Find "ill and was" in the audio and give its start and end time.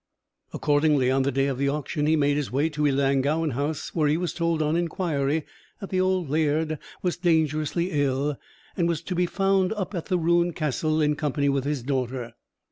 7.91-9.03